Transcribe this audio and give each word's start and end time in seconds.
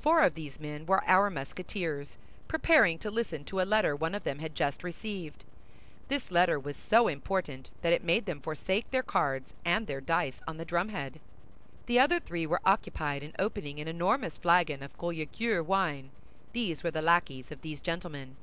Four 0.00 0.24
of 0.24 0.34
these 0.34 0.58
men 0.58 0.86
were 0.86 1.04
our 1.08 1.30
Musketeers, 1.30 2.18
preparing 2.48 2.98
to 2.98 3.12
listen 3.12 3.44
to 3.44 3.60
a 3.60 3.62
letter 3.62 3.94
one 3.94 4.12
of 4.12 4.24
them 4.24 4.40
had 4.40 4.56
just 4.56 4.82
received. 4.82 5.44
This 6.08 6.32
letter 6.32 6.58
was 6.58 6.76
so 6.76 7.06
important 7.06 7.70
that 7.80 7.92
it 7.92 8.02
made 8.02 8.26
them 8.26 8.40
forsake 8.40 8.90
their 8.90 9.04
cards 9.04 9.52
and 9.64 9.86
their 9.86 10.00
dice 10.00 10.40
on 10.48 10.56
the 10.56 10.64
drumhead. 10.64 11.20
The 11.86 12.00
other 12.00 12.18
three 12.18 12.44
were 12.44 12.60
occupied 12.64 13.22
in 13.22 13.36
opening 13.38 13.78
an 13.78 13.86
enormous 13.86 14.36
flagon 14.36 14.82
of 14.82 14.98
Collicure 14.98 15.62
wine; 15.64 16.10
these 16.52 16.82
were 16.82 16.90
the 16.90 17.00
lackeys 17.00 17.52
of 17.52 17.60
these 17.62 17.78
gentlemen. 17.78 18.34